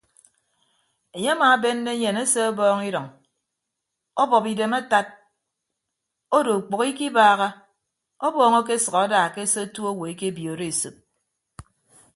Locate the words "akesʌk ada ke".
8.59-9.41